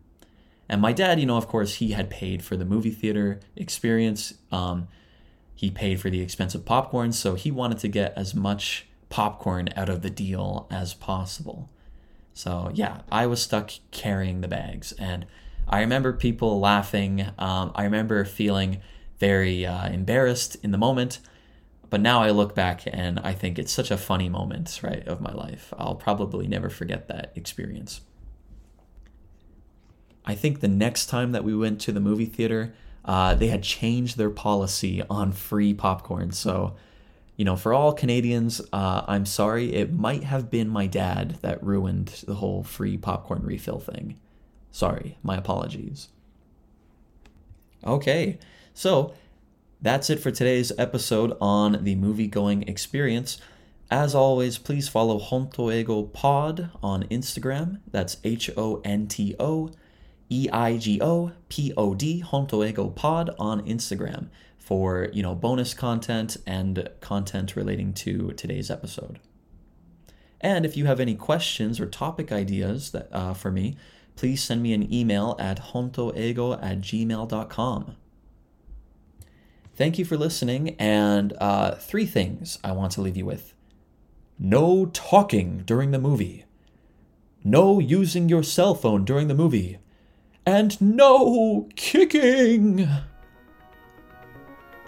And 0.68 0.82
my 0.82 0.94
dad, 0.94 1.20
you 1.20 1.26
know, 1.26 1.38
of 1.38 1.48
course, 1.48 1.76
he 1.76 1.92
had 1.92 2.10
paid 2.10 2.44
for 2.44 2.58
the 2.58 2.66
movie 2.66 2.92
theater 2.92 3.40
experience. 3.56 4.34
Um, 4.52 4.88
he 5.54 5.70
paid 5.70 6.00
for 6.00 6.10
the 6.10 6.22
expensive 6.22 6.66
popcorn, 6.66 7.12
so 7.12 7.36
he 7.36 7.52
wanted 7.52 7.78
to 7.80 7.88
get 7.88 8.14
as 8.16 8.34
much 8.34 8.88
popcorn 9.12 9.70
out 9.76 9.90
of 9.90 10.02
the 10.02 10.10
deal 10.10 10.68
as 10.72 10.96
possible. 10.96 11.70
So 12.34 12.72
yeah, 12.74 13.02
I 13.12 13.28
was 13.28 13.42
stuck 13.44 13.72
carrying 13.92 14.42
the 14.42 14.48
bags, 14.48 14.94
and 14.94 15.28
I 15.68 15.82
remember 15.82 16.14
people 16.14 16.60
laughing. 16.60 17.28
Um, 17.38 17.72
I 17.76 17.84
remember 17.84 18.26
feeling 18.26 18.82
very 19.20 19.66
uh, 19.66 19.90
embarrassed 19.90 20.58
in 20.64 20.72
the 20.72 20.78
moment, 20.80 21.20
but 21.92 22.02
now 22.02 22.24
I 22.24 22.32
look 22.32 22.56
back 22.56 22.84
and 22.88 23.20
I 23.20 23.34
think 23.34 23.60
it's 23.60 23.72
such 23.72 23.92
a 23.92 23.98
funny 23.98 24.30
moment, 24.30 24.80
right, 24.82 25.08
of 25.08 25.22
my 25.22 25.32
life. 25.32 25.74
I'll 25.78 25.96
probably 25.96 26.48
never 26.48 26.70
forget 26.70 27.08
that 27.10 27.32
experience. 27.36 28.02
I 30.26 30.36
think 30.36 30.60
the 30.60 30.68
next 30.68 31.08
time 31.08 31.34
that 31.34 31.44
we 31.44 31.56
went 31.56 31.82
to 31.82 31.92
the 31.92 32.00
movie 32.00 32.26
theater, 32.26 32.74
uh, 33.04 33.36
they 33.36 33.48
had 33.48 33.64
changed 33.64 34.18
their 34.18 34.30
policy 34.30 35.04
on 35.10 35.32
free 35.32 35.74
popcorn. 35.74 36.32
So 36.32 36.76
you 37.42 37.46
know, 37.46 37.56
for 37.56 37.74
all 37.74 37.92
Canadians, 37.92 38.62
uh, 38.72 39.04
I'm 39.08 39.26
sorry. 39.26 39.74
It 39.74 39.92
might 39.92 40.24
have 40.24 40.52
been 40.52 40.70
my 40.70 40.86
dad 40.86 41.40
that 41.42 41.64
ruined 41.64 42.10
the 42.28 42.36
whole 42.36 42.62
free 42.62 43.00
popcorn 43.00 43.42
refill 43.42 43.80
thing. 43.80 44.20
Sorry, 44.70 45.18
my 45.24 45.38
apologies. 45.38 46.10
Okay, 47.84 48.38
so 48.76 49.16
that's 49.82 50.12
it 50.12 50.20
for 50.20 50.30
today's 50.30 50.72
episode 50.78 51.36
on 51.42 51.84
the 51.84 51.96
movie 51.96 52.28
going 52.28 52.62
experience. 52.70 53.42
As 53.90 54.14
always, 54.14 54.60
please 54.60 54.88
follow 54.88 55.20
Honto 55.20 55.74
Eigo 55.74 56.14
Pod 56.14 56.70
on 56.84 57.06
Instagram. 57.06 57.80
That's 57.90 58.18
H 58.24 58.52
O 58.56 58.82
N 58.86 59.08
T 59.08 59.36
O 59.40 59.72
E 60.30 60.48
I 60.54 60.78
G 60.78 61.02
O 61.02 61.32
P 61.50 61.74
O 61.76 61.96
D, 61.96 62.24
Honto 62.24 62.72
Eigo 62.72 62.96
Pod 62.96 63.32
on 63.40 63.66
Instagram. 63.66 64.28
For 64.72 65.10
you 65.12 65.22
know 65.22 65.36
bonus 65.36 65.74
content 65.74 66.38
and 66.48 66.88
content 67.02 67.58
relating 67.58 67.92
to 67.96 68.32
today's 68.32 68.72
episode. 68.72 69.20
And 70.40 70.66
if 70.66 70.78
you 70.78 70.86
have 70.86 71.02
any 71.02 71.14
questions 71.14 71.78
or 71.78 71.86
topic 71.86 72.32
ideas 72.32 72.92
that 72.92 73.10
uh, 73.12 73.34
for 73.34 73.52
me, 73.52 73.76
please 74.16 74.42
send 74.42 74.64
me 74.64 74.72
an 74.72 74.90
email 74.94 75.36
at 75.40 75.74
hontoeigo 75.74 76.58
at 76.64 76.80
gmail.com. 76.80 77.98
Thank 79.76 80.00
you 80.00 80.06
for 80.06 80.16
listening, 80.16 80.78
and 80.80 81.34
uh, 81.42 81.76
three 81.76 82.06
things 82.06 82.58
I 82.64 82.72
want 82.72 82.94
to 82.94 83.02
leave 83.02 83.18
you 83.18 83.26
with. 83.26 83.54
No 84.40 84.86
talking 84.86 85.64
during 85.66 85.92
the 85.92 86.00
movie. 86.00 86.46
No 87.44 87.80
using 87.80 88.30
your 88.30 88.42
cell 88.42 88.74
phone 88.74 89.04
during 89.04 89.28
the 89.28 89.36
movie. 89.36 89.80
And 90.46 90.80
no 90.80 91.68
kicking! 91.76 92.88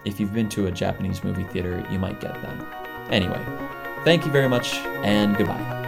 If 0.05 0.19
you've 0.19 0.33
been 0.33 0.49
to 0.49 0.67
a 0.67 0.71
Japanese 0.71 1.23
movie 1.23 1.43
theater, 1.43 1.85
you 1.89 1.99
might 1.99 2.19
get 2.19 2.41
that. 2.41 3.09
Anyway, 3.09 3.41
thank 4.03 4.25
you 4.25 4.31
very 4.31 4.49
much, 4.49 4.73
and 5.03 5.35
goodbye. 5.37 5.82